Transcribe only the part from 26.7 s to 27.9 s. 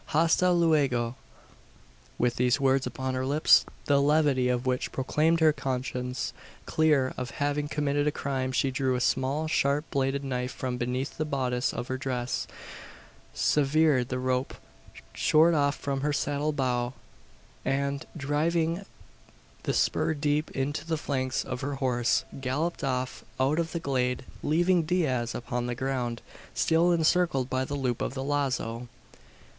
encircled by the